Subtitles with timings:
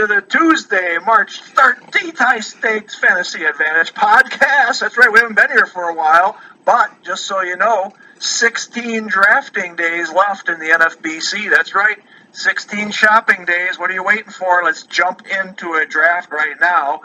[0.00, 4.80] to the Tuesday, March 13th High Stakes Fantasy Advantage podcast.
[4.80, 9.08] That's right, we haven't been here for a while, but just so you know, 16
[9.08, 11.50] drafting days left in the NFBC.
[11.50, 11.98] That's right,
[12.32, 13.78] 16 shopping days.
[13.78, 14.62] What are you waiting for?
[14.64, 17.02] Let's jump into a draft right now.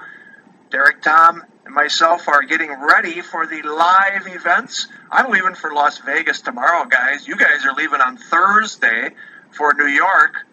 [0.69, 4.87] Darik, Tom, and myself are getting ready for the live events.
[5.11, 7.27] I'm leaving for Las Vegas tomorrow, guys.
[7.27, 9.09] You guys are leaving on Thursday
[9.51, 10.45] for New York.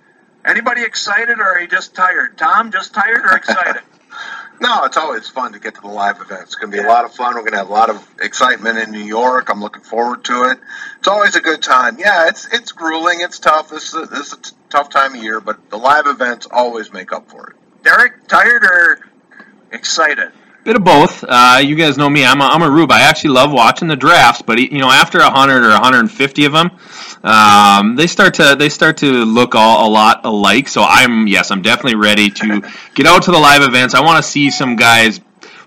[0.44, 2.36] Anybody excited or are you just tired?
[2.36, 3.82] Tom, just tired or excited?
[4.60, 6.42] no, it's always fun to get to the live events.
[6.44, 7.34] It's going to be a lot of fun.
[7.34, 9.48] We're going to have a lot of excitement in New York.
[9.50, 10.58] I'm looking forward to it.
[10.98, 11.98] It's always a good time.
[11.98, 13.20] Yeah, it's it's grueling.
[13.20, 13.70] It's tough.
[13.70, 16.46] This is a, this is a t- tough time of year, but the live events
[16.50, 17.56] always make up for it.
[17.84, 18.98] Darik, tired or
[19.70, 20.32] excited?
[20.64, 21.24] Bit of both.
[21.26, 22.24] Uh, you guys know me.
[22.24, 22.92] I'm a, I'm a rube.
[22.92, 26.70] I actually love watching the drafts, but you know, after 100 or 150 of them,
[27.24, 30.68] um, they start to they start to look all a lot alike.
[30.68, 32.62] So I'm yes, I'm definitely ready to
[32.94, 33.94] get out to the live events.
[33.94, 35.20] I want to see some guys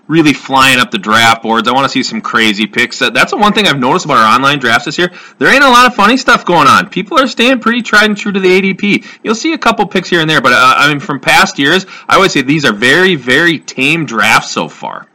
[0.08, 1.68] really flying up the draft boards.
[1.68, 2.98] I want to see some crazy picks.
[2.98, 5.12] That's the one thing I've noticed about our online drafts this year.
[5.38, 6.88] There ain't a lot of funny stuff going on.
[6.88, 9.04] People are staying pretty tried and true to the ADP.
[9.22, 11.86] You'll see a couple picks here and there, but uh, I mean, from past years,
[12.08, 15.06] I would say these are very, very tame drafts so far.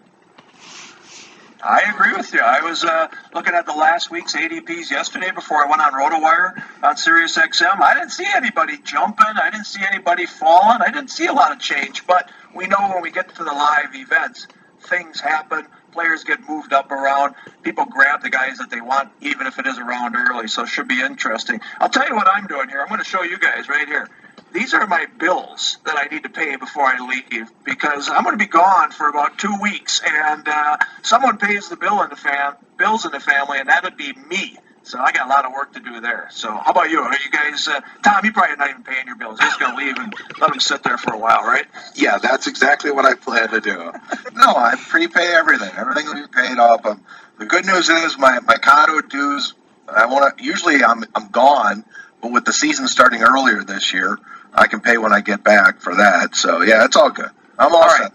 [1.64, 2.39] I agree with you.
[2.39, 6.64] I was uh, looking at the last week's ADPs yesterday before I went on RotoWire
[6.81, 7.80] on SiriusXM.
[7.80, 9.28] I didn't see anybody jumping.
[9.28, 10.81] I didn't see anybody falling.
[10.81, 12.08] I didn't see a lot of change.
[12.08, 14.47] But we know when we get to the live events,
[14.82, 15.68] things happen.
[15.92, 17.36] Players get moved up around.
[17.64, 20.47] People grab the guys that they want, even if it is around early.
[20.47, 21.62] So it should be interesting.
[21.80, 22.81] I'll tell you what I'm doing here.
[22.81, 24.08] I'm going to show you guys right here.
[24.53, 28.38] These are my bills that I need to pay before I leave because I'm going
[28.38, 32.18] to be gone for about two weeks, and uh, someone pays the bill in the
[32.18, 34.58] fam- bills in the family, and that would be me.
[34.91, 36.28] So I got a lot of work to do there.
[36.31, 37.00] So how about you?
[37.00, 38.25] Are you guys, uh, Tom?
[38.25, 39.40] You probably not even paying your bills.
[39.40, 41.66] You're just gonna leave and let them sit there for a while, right?
[41.96, 43.78] Yeah, that's exactly what I plan to do.
[44.34, 45.72] no, I prepay everything.
[45.78, 46.85] Everything will be paid off.
[46.85, 47.06] Um,
[47.40, 49.53] the good news is my my condo dues.
[49.88, 50.44] I want to.
[50.44, 51.85] Usually I'm I'm gone,
[52.22, 54.19] but with the season starting earlier this year,
[54.53, 56.35] I can pay when I get back for that.
[56.35, 57.30] So yeah, it's all good.
[57.57, 58.12] I'm all, all set.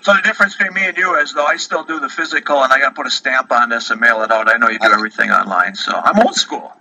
[0.00, 0.04] Right.
[0.04, 2.72] So the difference between me and you is, though, I still do the physical, and
[2.72, 4.52] I got to put a stamp on this and mail it out.
[4.52, 6.72] I know you do everything online, so I'm old school.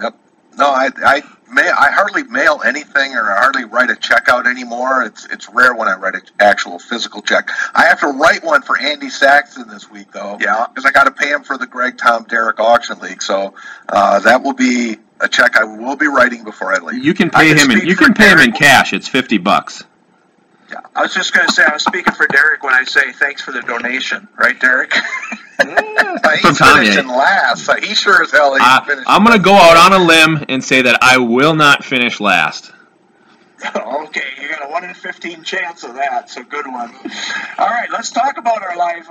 [0.00, 0.16] Yep.
[0.58, 1.22] No, I I
[1.52, 5.02] may I hardly mail anything or I hardly write a check out anymore.
[5.04, 7.50] It's it's rare when I write an actual physical check.
[7.74, 10.36] I have to write one for Andy Saxon this week though.
[10.40, 10.66] Yeah.
[10.66, 13.22] Because I got to pay him for the Greg Tom Darik auction league.
[13.22, 13.54] So
[13.88, 17.04] uh, that will be a check I will be writing before I leave.
[17.04, 18.92] You can pay him in you can pay Darik him in cash.
[18.92, 19.84] It's fifty bucks.
[20.70, 23.12] Yeah, I was just going to say I was speaking for Darik when I say
[23.12, 24.92] thanks for the donation, right, Darik?
[25.64, 27.70] yeah, he's finishing last.
[27.82, 30.82] He sure as hell uh, I'm going to go out on a limb and say
[30.82, 32.72] that I will not finish last.
[33.76, 36.94] okay, you got a one in fifteen chance of that, so good one.
[37.58, 39.10] All right, let's talk about our live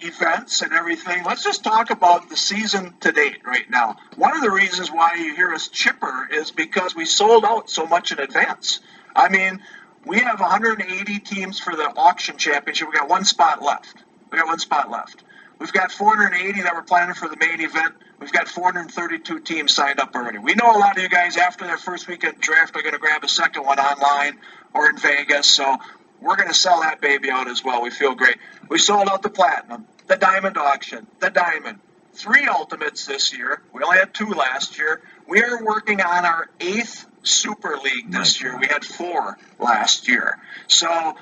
[0.00, 1.24] events and everything.
[1.24, 3.96] Let's just talk about the season to date right now.
[4.16, 7.86] One of the reasons why you hear us chipper is because we sold out so
[7.86, 8.80] much in advance.
[9.16, 9.60] I mean,
[10.04, 12.88] we have 180 teams for the auction championship.
[12.88, 13.94] We got one spot left.
[14.30, 15.22] We got one spot left.
[15.58, 17.94] We've got 480 that we're planning for the main event.
[18.18, 20.38] We've got 432 teams signed up already.
[20.38, 22.98] We know a lot of you guys after their first weekend draft are going to
[22.98, 24.38] grab a second one online
[24.74, 25.46] or in Vegas.
[25.48, 25.76] So
[26.20, 27.82] we're going to sell that baby out as well.
[27.82, 28.36] We feel great.
[28.68, 31.80] We sold out the platinum, the diamond auction, the diamond.
[32.14, 33.62] Three ultimates this year.
[33.72, 35.02] We only had two last year.
[35.28, 38.58] We are working on our eighth Super League this year.
[38.58, 40.38] We had four last year.
[40.68, 41.16] So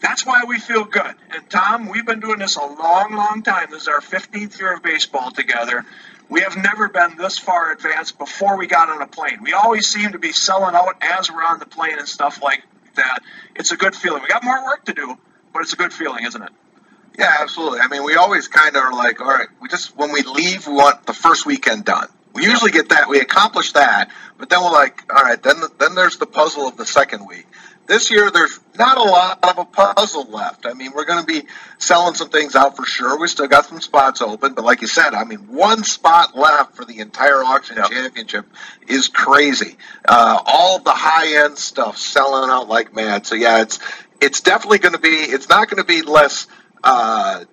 [0.00, 1.14] that's why we feel good.
[1.30, 3.70] And Tom, we've been doing this a long, long time.
[3.70, 5.84] This is our 15th year of baseball together.
[6.28, 9.38] We have never been this far advanced before we got on a plane.
[9.42, 12.62] We always seem to be selling out as we're on the plane and stuff like
[12.96, 13.20] that.
[13.54, 14.22] It's a good feeling.
[14.22, 15.16] We got more work to do,
[15.52, 16.50] but it's a good feeling, isn't it?
[17.18, 17.80] Yeah, absolutely.
[17.80, 20.66] I mean, we always kind of are like, all right, we just when we leave,
[20.66, 22.08] we want the first weekend done.
[22.36, 23.08] We usually get that.
[23.08, 26.76] We accomplish that, but then we're like, all right, then then there's the puzzle of
[26.76, 27.46] the second week.
[27.86, 30.66] this year there's not a lot of a puzzle left.
[30.66, 31.46] I mean, we're going to be
[31.78, 33.18] selling some things out for sure.
[33.18, 36.76] We still got some spots open, but like you said, I mean, one spot left
[36.76, 37.90] for the entire auction yep.
[37.90, 38.46] championship
[38.86, 39.76] is crazy.
[40.06, 43.26] Uh, all the high end stuff selling out like mad.
[43.26, 43.78] So yeah, it's
[44.20, 45.08] it's definitely going to be.
[45.08, 46.46] It's not going to be less.
[46.84, 47.44] Uh,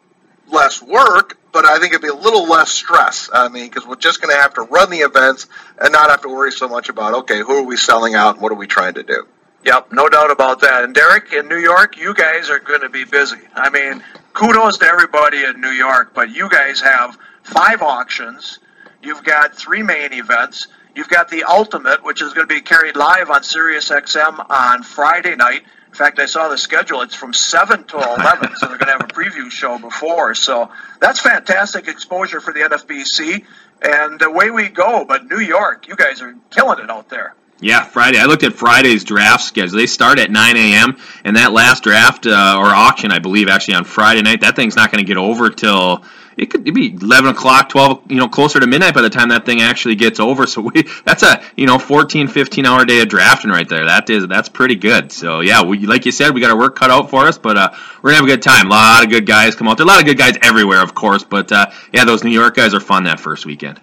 [0.52, 3.30] less work, but I think it'd be a little less stress.
[3.32, 5.48] I mean, because we're just going to have to run the events
[5.80, 8.42] and not have to worry so much about, okay, who are we selling out and
[8.42, 9.26] what are we trying to do?
[9.64, 10.84] Yep, no doubt about that.
[10.84, 13.38] And Darik, in New York, you guys are going to be busy.
[13.56, 18.60] I mean, kudos to everybody in New York, but you guys have five auctions.
[19.02, 20.68] You've got three main events.
[20.96, 25.38] You've got the Ultimate, which is going to be carried live on SiriusXM on Friday
[25.38, 25.64] night.
[25.94, 27.02] In fact, I saw the schedule.
[27.02, 30.34] It's from 7 to 11, so they're going to have a preview show before.
[30.34, 33.46] So that's fantastic exposure for the NFBC.
[33.80, 35.06] And away we go.
[35.06, 37.36] But New York, you guys are killing it out there.
[37.60, 38.18] Yeah, Friday.
[38.18, 39.78] I looked at Friday's draft schedule.
[39.78, 40.98] They start at 9 a.m.
[41.24, 44.42] and that last draft uh, or auction, I believe, actually on Friday night.
[44.42, 46.04] That thing's not going to get over till
[46.38, 49.46] it could be 11 o'clock, 12, you know, closer to midnight by the time that
[49.46, 50.48] thing actually gets over.
[50.54, 53.86] So we, that's a, you know, 14, 15 hour day of drafting right there.
[53.86, 55.12] That is, that's pretty good.
[55.12, 57.58] So yeah, we, like you said, we got our work cut out for us, but
[57.58, 57.70] uh,
[58.04, 58.68] we're gonna have a good time.
[58.68, 59.86] A lot of good guys come out there.
[59.86, 62.76] A lot of good guys everywhere, of course, but uh, yeah, those New York guys
[62.76, 63.82] are fun that first weekend.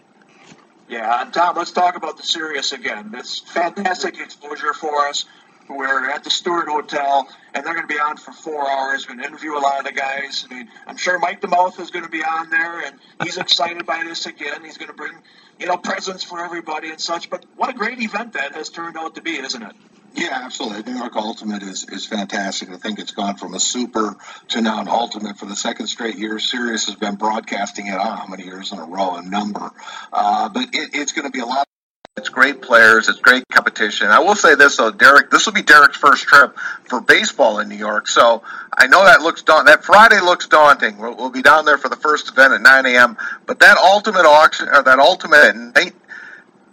[0.90, 3.12] Yeah, and Tom, let's talk about the Sirius again.
[3.14, 5.24] It's fantastic exposure for us.
[5.70, 9.06] We're at the Stewart Hotel, and they're going to be on for four hours.
[9.06, 10.46] We're going to interview a lot of the guys.
[10.50, 13.36] I mean, I'm sure Mike the DeMouth is going to be on there, and he's
[13.36, 14.64] excited by this again.
[14.64, 15.12] He's going to bring,
[15.60, 17.30] you know, presents for everybody and such.
[17.30, 19.72] But what a great event that has turned out to be, isn't it?
[20.14, 20.92] Yeah, absolutely.
[20.92, 22.70] New York Ultimate is, is fantastic.
[22.70, 24.16] I think it's gone from a super
[24.48, 26.40] to now an ultimate for the second straight year.
[26.40, 29.70] Sirius has been broadcasting it on how many years in a row, a number.
[30.12, 31.69] Uh, but it, it's going to be a lot.
[32.16, 33.08] It's great players.
[33.08, 34.08] It's great competition.
[34.08, 35.30] I will say this though, Darik.
[35.30, 38.08] This will be Darik's first trip for baseball in New York.
[38.08, 38.42] So
[38.76, 39.66] I know that looks daunting.
[39.66, 40.98] That Friday looks daunting.
[40.98, 43.16] We'll, we'll be down there for the first event at 9 a.m.
[43.46, 45.94] But that ultimate auction or that ultimate at night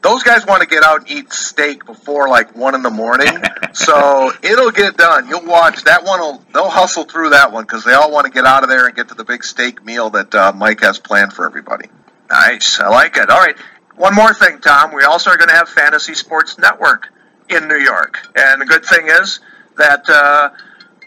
[0.01, 3.31] those guys want to get out and eat steak before like one in the morning.
[3.73, 5.27] so it'll get done.
[5.27, 6.19] You'll watch that one.
[6.19, 8.87] Will they'll hustle through that one because they all want to get out of there
[8.87, 11.87] and get to the big steak meal that uh, Mike has planned for everybody.
[12.29, 12.79] Nice.
[12.79, 13.29] I like it.
[13.29, 13.55] All right.
[13.97, 14.93] One more thing, Tom.
[14.93, 17.09] We also are going to have Fantasy Sports Network
[17.49, 19.39] in New York, and the good thing is
[19.77, 20.07] that.
[20.09, 20.49] Uh,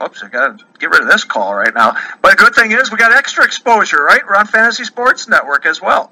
[0.02, 1.94] Oops, I got to get rid of this call right now.
[2.22, 4.22] But the good thing is we got extra exposure, right?
[4.26, 6.10] We're on Fantasy Sports Network as well.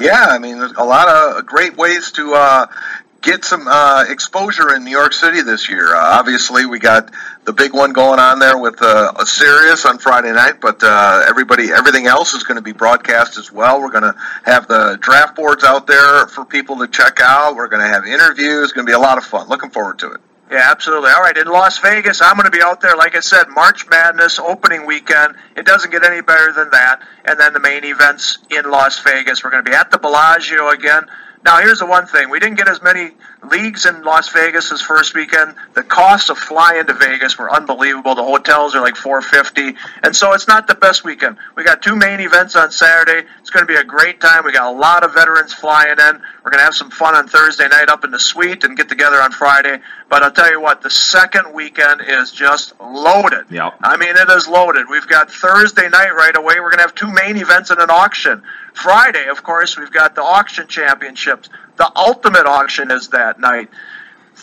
[0.00, 2.66] Yeah, I mean, a lot of great ways to uh,
[3.20, 5.94] get some uh, exposure in New York City this year.
[5.94, 7.10] Uh, obviously, we got
[7.46, 11.24] the big one going on there with uh, a Sirius on Friday night, but uh,
[11.28, 13.80] everybody, everything else is going to be broadcast as well.
[13.80, 17.54] We're going to have the draft boards out there for people to check out.
[17.54, 18.64] We're going to have interviews.
[18.64, 19.48] It's going to be a lot of fun.
[19.48, 20.20] Looking forward to it.
[20.50, 21.10] Yeah, absolutely.
[21.10, 23.88] All right, in Las Vegas, I'm going to be out there, like I said, March
[23.88, 25.36] Madness opening weekend.
[25.56, 27.02] It doesn't get any better than that.
[27.24, 29.42] And then the main events in Las Vegas.
[29.42, 31.06] We're going to be at the Bellagio again.
[31.46, 33.12] Now, here's the one thing: we didn't get as many
[33.48, 35.54] leagues in Las Vegas this first weekend.
[35.74, 38.16] The costs of flying to Vegas were unbelievable.
[38.16, 41.36] The hotels are like 450, and so it's not the best weekend.
[41.54, 43.28] We got two main events on Saturday.
[43.38, 44.44] It's going to be a great time.
[44.44, 46.20] We got a lot of veterans flying in.
[46.44, 48.88] We're going to have some fun on Thursday night up in the suite and get
[48.88, 49.78] together on Friday.
[50.08, 53.46] But I'll tell you what, the second weekend is just loaded.
[53.50, 53.74] Yep.
[53.82, 54.86] I mean, it is loaded.
[54.90, 56.54] We've got Thursday night right away.
[56.58, 58.42] We're going to have two main events and an auction.
[58.76, 61.48] Friday, of course, we've got the auction championships.
[61.76, 63.70] The ultimate auction is that night.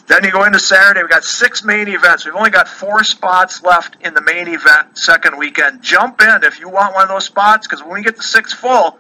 [0.08, 2.26] Then you go into Saturday, we've got six main events.
[2.26, 5.84] We've only got four spots left in the main event second weekend.
[5.84, 8.52] Jump in if you want one of those spots because when we get the six
[8.52, 8.98] full,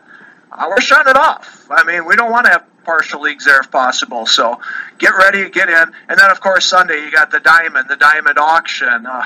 [0.51, 1.65] uh, we're shutting it off.
[1.69, 4.27] I mean, we don't want to have partial leagues there if possible.
[4.27, 4.61] So
[4.99, 5.91] get ready, get in.
[6.09, 9.07] And then, of course, Sunday, you got the Diamond, the Diamond auction.
[9.07, 9.25] Uh,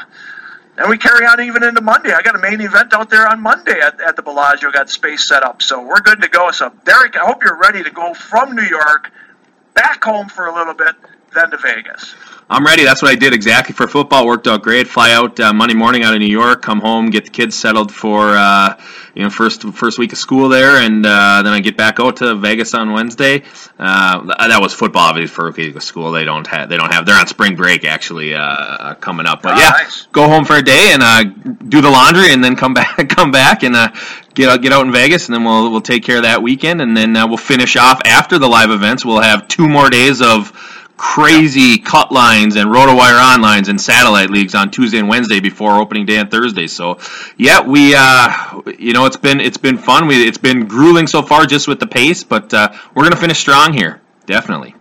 [0.77, 2.11] and we carry on even into Monday.
[2.11, 4.71] I got a main event out there on Monday at, at the Bellagio.
[4.71, 6.51] Got space set up, so we're good to go.
[6.51, 9.11] So, Darik, I hope you're ready to go from New York
[9.73, 10.95] back home for a little bit,
[11.37, 12.15] then to Vegas.
[12.49, 12.85] I'm ready.
[12.85, 14.25] That's what I did exactly for football.
[14.25, 14.87] Worked out great.
[14.87, 17.93] Fly out uh, Monday morning out of New York, come home, get the kids settled
[17.93, 18.79] for uh,
[19.13, 22.17] you know first first week of school there, and uh, then I get back out
[22.17, 23.43] to Vegas on Wednesday.
[23.77, 26.11] Uh, that was football, obviously for of school.
[26.11, 29.41] They don't have they don't have they're on spring break actually uh, coming up.
[29.41, 30.07] But oh, yeah, nice.
[30.13, 31.25] go home for a day and uh,
[31.67, 33.75] do the laundry, and then come back come back and
[34.35, 36.79] get out, get out in Vegas, and then we'll we'll take care of that weekend,
[36.81, 39.03] and then uh, we'll finish off after the live events.
[39.03, 40.53] We'll have two more days of
[40.97, 45.79] crazy cut lines and RotoWire on lines and satellite leagues on Tuesday and Wednesday before
[45.79, 46.67] opening day on Thursday.
[46.67, 46.99] So,
[47.37, 50.07] yeah, we, uh, you know, it's been it's been fun.
[50.07, 53.39] We it's been grueling so far just with the pace, but uh, we're gonna finish
[53.39, 54.75] strong here, definitely.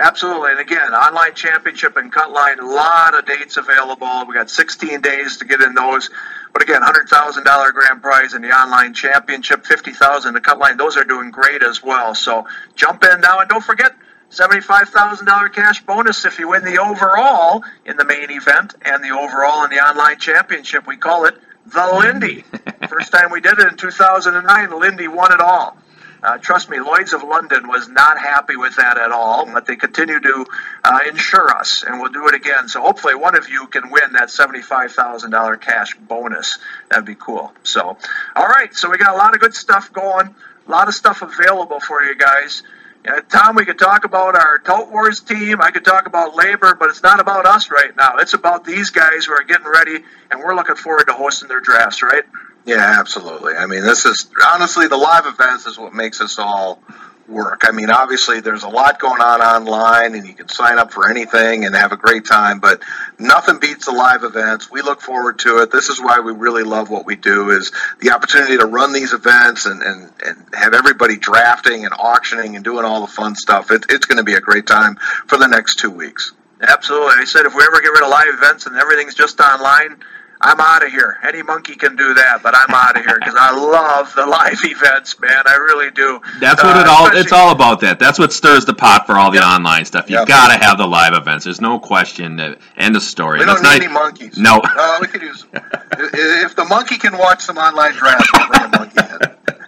[0.00, 0.52] Absolutely.
[0.52, 4.24] And again, online championship and cut line, a lot of dates available.
[4.26, 6.08] We got 16 days to get in those.
[6.54, 10.78] But again, $100,000 grand prize in the online championship, 50000 the cut line.
[10.78, 12.14] Those are doing great as well.
[12.14, 13.94] So jump in now and don't forget
[14.30, 19.64] $75,000 cash bonus if you win the overall in the main event and the overall
[19.64, 20.86] in the online championship.
[20.86, 21.34] We call it
[21.66, 22.44] the Lindy.
[22.88, 25.76] First time we did it in 2009, Lindy won it all.
[26.22, 29.76] Uh, trust me, Lloyd's of London was not happy with that at all, but they
[29.76, 30.46] continue to
[30.84, 32.68] uh, insure us, and we'll do it again.
[32.68, 36.58] So hopefully, one of you can win that seventy-five thousand dollar cash bonus.
[36.90, 37.52] That'd be cool.
[37.62, 37.96] So,
[38.36, 40.34] all right, so we got a lot of good stuff going,
[40.68, 42.62] a lot of stuff available for you guys.
[43.06, 45.62] Uh, Tom, we could talk about our Tout Wars team.
[45.62, 48.16] I could talk about labor, but it's not about us right now.
[48.18, 51.60] It's about these guys who are getting ready, and we're looking forward to hosting their
[51.60, 52.24] drafts, right?
[52.66, 53.54] Yeah, absolutely.
[53.54, 56.82] I mean, this is honestly the live events is what makes us all
[57.30, 57.62] work.
[57.64, 61.08] I mean, obviously, there's a lot going on online, and you can sign up for
[61.08, 62.82] anything and have a great time, but
[63.18, 64.70] nothing beats the live events.
[64.70, 65.70] We look forward to it.
[65.70, 69.12] This is why we really love what we do is the opportunity to run these
[69.12, 73.70] events and, and, and have everybody drafting and auctioning and doing all the fun stuff.
[73.70, 74.96] It, it's going to be a great time
[75.26, 76.32] for the next two weeks.
[76.60, 77.14] Absolutely.
[77.18, 79.96] I said if we ever get rid of live events and everything's just online,
[80.42, 81.18] I'm out of here.
[81.22, 84.58] Any monkey can do that, but I'm out of here because I love the live
[84.64, 85.42] events, man.
[85.46, 86.20] I really do.
[86.40, 87.06] That's what uh, it all.
[87.12, 87.98] It's all about that.
[87.98, 89.46] That's what stirs the pot for all the yep.
[89.46, 90.08] online stuff.
[90.08, 90.28] You've yep.
[90.28, 91.44] got to have the live events.
[91.44, 92.36] There's no question.
[92.36, 93.40] That, end of story.
[93.40, 94.38] We don't need any monkeys.
[94.38, 94.60] No.
[94.64, 95.44] Uh, we could use.
[95.52, 99.56] if the monkey can watch some online drafts, we'll bring a monkey in.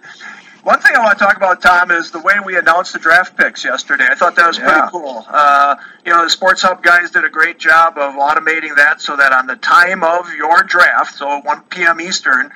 [0.63, 3.35] One thing I want to talk about, Tom, is the way we announced the draft
[3.35, 4.07] picks yesterday.
[4.09, 4.63] I thought that was yeah.
[4.63, 5.25] pretty cool.
[5.27, 9.17] Uh, you know, the Sports Hub guys did a great job of automating that so
[9.17, 11.99] that on the time of your draft, so 1 p.m.
[11.99, 12.49] Eastern,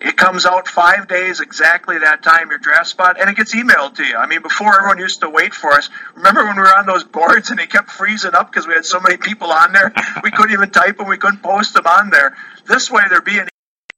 [0.00, 3.94] it comes out five days exactly that time, your draft spot, and it gets emailed
[3.96, 4.16] to you.
[4.16, 5.90] I mean, before everyone used to wait for us.
[6.16, 8.84] Remember when we were on those boards and they kept freezing up because we had
[8.84, 9.92] so many people on there?
[10.24, 12.36] We couldn't even type them, we couldn't post them on there.
[12.66, 13.46] This way, they're being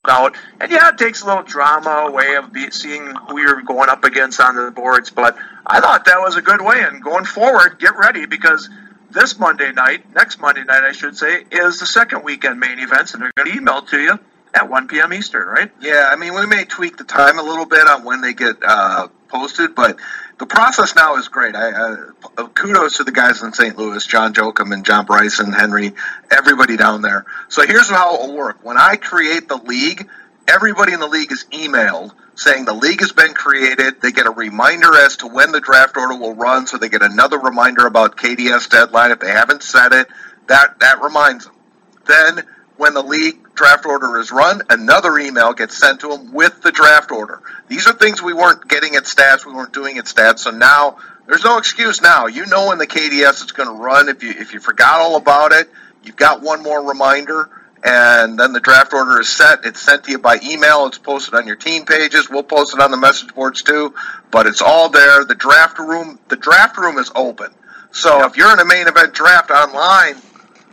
[0.09, 0.37] out.
[0.61, 4.05] And yeah, it takes a little drama away of be, seeing who you're going up
[4.05, 5.11] against on the boards.
[5.11, 5.37] But
[5.67, 6.83] I thought that was a good way.
[6.83, 8.69] And going forward, get ready because
[9.11, 13.15] this Monday night, next Monday night, I should say, is the second weekend main events,
[13.15, 14.19] and they're going to email to you
[14.55, 15.13] at 1 p.m.
[15.13, 15.71] Eastern, right?
[15.81, 18.57] Yeah, I mean, we may tweak the time a little bit on when they get
[18.67, 19.99] uh, posted, but
[20.39, 21.55] the process now is great.
[21.55, 23.77] I, uh, kudos to the guys in St.
[23.77, 25.95] Louis, John Jokum and John Bryson, Henry,
[26.31, 27.25] everybody down there.
[27.49, 28.59] So here's how it will work.
[28.63, 30.09] When I create the league,
[30.47, 34.01] everybody in the league is emailed saying the league has been created.
[34.01, 37.03] They get a reminder as to when the draft order will run, so they get
[37.03, 40.07] another reminder about KDS deadline if they haven't set it.
[40.47, 41.55] That that reminds them.
[42.07, 46.63] Then when the league draft order is run, another email gets sent to them with
[46.63, 47.41] the draft order.
[47.69, 50.41] These are things we weren't getting at stats, we weren't doing at stats.
[50.41, 52.27] So now there's no excuse now.
[52.27, 54.09] You know when the KDS is going to run.
[54.09, 55.69] If you if you forgot all about it,
[56.05, 57.51] you've got one more reminder,
[57.83, 59.65] and then the draft order is set.
[59.65, 60.87] It's sent to you by email.
[60.87, 62.29] It's posted on your team pages.
[62.31, 63.95] We'll post it on the message boards too.
[64.31, 65.25] But it's all there.
[65.25, 67.53] The draft room the draft room is open.
[67.91, 70.17] So if you're in a main event draft online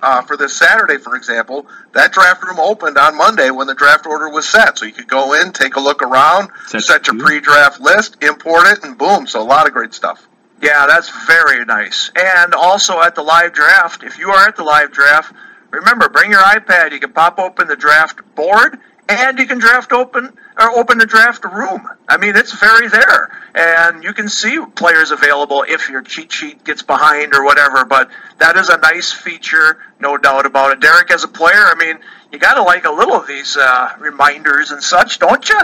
[0.04, 4.06] uh, for this Saturday, for example, that draft room opened on Monday when the draft
[4.06, 4.78] order was set.
[4.78, 8.22] So you could go in, take a look around, That's set your pre draft list,
[8.22, 9.26] import it, and boom.
[9.26, 10.28] So a lot of great stuff.
[10.62, 12.12] Yeah, that's very nice.
[12.16, 15.34] And also at the live draft, if you are at the live draft,
[15.72, 16.92] remember, bring your iPad.
[16.92, 18.80] You can pop open the draft board
[19.10, 21.88] and you can draft open or open the draft room.
[22.08, 26.64] I mean, it's very there, and you can see players available if your cheat sheet
[26.64, 27.86] gets behind or whatever.
[27.86, 30.80] But that is a nice feature, no doubt about it.
[30.80, 32.00] Darik, as a player, I mean,
[32.32, 35.60] you got to like a little of these uh, reminders and such, don't you?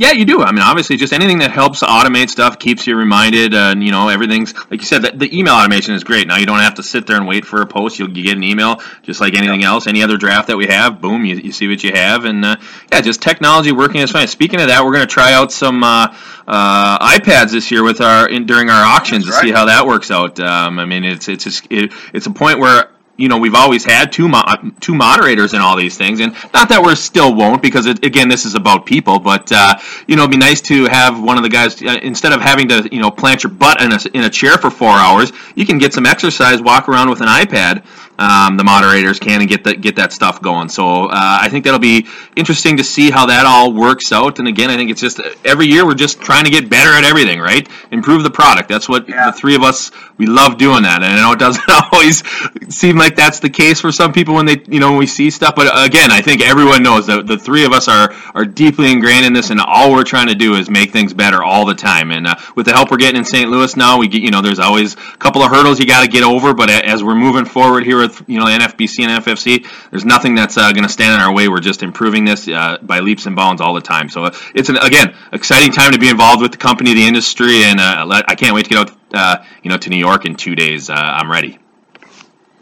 [0.00, 0.40] Yeah, you do.
[0.40, 3.52] I mean, obviously, just anything that helps automate stuff keeps you reminded.
[3.52, 5.02] Uh, and you know, everything's like you said.
[5.02, 6.26] The, the, email automation is great.
[6.26, 7.98] Now you don't have to sit there and wait for a post.
[7.98, 9.86] You'll you get an email just like anything else.
[9.86, 12.56] Any other draft that we have, boom, you, you see what you have, and uh,
[12.90, 14.26] yeah, just technology working is fine.
[14.26, 16.16] Speaking of that, we're going to try out some uh,
[16.48, 20.10] uh, iPads this year with our in, during our auctions to see how that works
[20.10, 20.40] out.
[20.40, 22.88] Um, I mean, it's it's a, it, it's a point where
[23.20, 24.44] you know we've always had two mo-
[24.80, 28.28] two moderators in all these things, and not that we're still won't because it, again
[28.28, 29.74] this is about people, but uh,
[30.08, 32.68] you know it'd be nice to have one of the guys uh, instead of having
[32.68, 35.66] to you know plant your butt in a in a chair for four hours, you
[35.66, 37.84] can get some exercise, walk around with an iPad.
[38.20, 40.68] Um, the moderators can and get that get that stuff going.
[40.68, 44.38] So uh, I think that'll be interesting to see how that all works out.
[44.38, 47.04] And again, I think it's just every year we're just trying to get better at
[47.04, 47.68] everything, right?
[47.90, 48.68] Improve the product.
[48.68, 49.30] That's what Yeah.
[49.30, 51.02] the three of us we love doing that.
[51.02, 52.22] And I know it doesn't always
[52.68, 55.30] seem like that's the case for some people when they you know when we see
[55.30, 55.54] stuff.
[55.56, 59.24] But again, I think everyone knows that the three of us are are deeply ingrained
[59.24, 62.10] in this, and all we're trying to do is make things better all the time.
[62.10, 63.50] And uh, with the help we're getting in St.
[63.50, 66.08] Louis now, we get you know there's always a couple of hurdles you got to
[66.08, 66.52] get over.
[66.52, 70.56] But as we're moving forward here with you know NFBC and FFC, there's nothing that's
[70.56, 71.48] uh, going to stand in our way.
[71.48, 74.08] We're just improving this uh, by leaps and bounds all the time.
[74.08, 77.62] So uh, it's an again exciting time to be involved with the company, the industry,
[77.62, 80.36] and uh, I can't wait to get out uh, you know to New York in
[80.36, 80.90] two days.
[80.90, 81.58] I'm ready.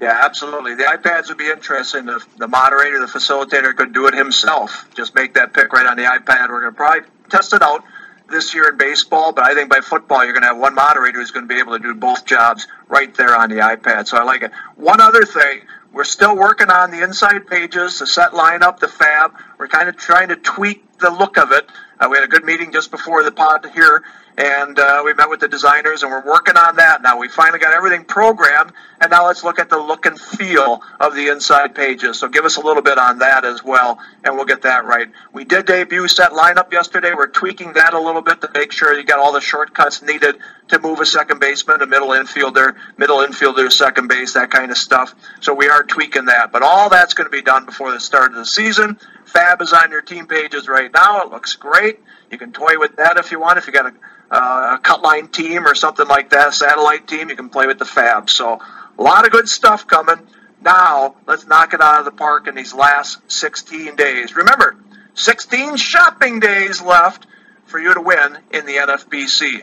[0.01, 0.77] Yeah, absolutely.
[0.77, 2.07] The iPads would be interesting.
[2.07, 4.87] The, the moderator, the facilitator could do it himself.
[4.95, 6.51] Just make that pick right on the iPad.
[6.51, 7.83] We're going to probably test it out
[8.29, 11.19] this year in baseball, but I think by football, you're going to have one moderator
[11.19, 14.07] who's going to be able to do both jobs right there on the iPad.
[14.07, 14.53] So I like it.
[14.77, 19.33] One other thing, we're still working on the inside pages, the set lineup, the fab.
[19.59, 21.69] We're kind of trying to tweak the look of it.
[22.01, 24.05] Uh, we had a good meeting just before the pod here,
[24.37, 27.19] and uh, we met with the designers, and we're working on that now.
[27.19, 31.17] We finally got everything programmed, and now let's look at the look and feel of
[31.17, 32.21] the inside pages.
[32.21, 35.09] So give us a little bit on that as well, and we'll get that right.
[35.33, 37.15] We did debut set lineup yesterday.
[37.17, 40.37] We're tweaking that a little bit to make sure you got all the shortcuts needed
[40.69, 44.79] to move a second baseman, a middle infielder, middle infielder, second base, that kind of
[44.79, 45.17] stuff.
[45.41, 48.31] So we are tweaking that, but all that's going to be done before the start
[48.31, 49.01] of the season.
[49.29, 51.23] Fab is on your team pages right now.
[51.23, 52.01] It looks great.
[52.31, 53.59] You can toy with that if you want.
[53.59, 53.95] If you got a
[54.31, 57.67] uh, a cut line team or something like that, a satellite team, you can play
[57.67, 58.29] with the Fab.
[58.29, 58.61] So
[58.99, 60.27] a lot of good stuff coming.
[60.61, 64.37] Now let's knock it out of the park in these last 16 days.
[64.37, 64.77] Remember,
[65.15, 67.27] 16 shopping days left
[67.65, 69.63] for you to win in the NFBC.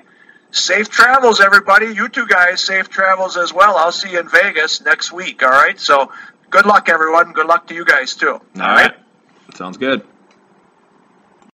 [0.52, 1.88] Safe travels, everybody.
[1.88, 3.78] You two guys, safe travels as well.
[3.78, 5.44] I'll see you in Vegas next week.
[5.44, 5.80] All right.
[5.80, 6.12] So
[6.50, 7.34] good luck, everyone.
[7.34, 8.32] Good luck to you guys too.
[8.32, 8.94] All right,
[9.54, 10.06] sounds good.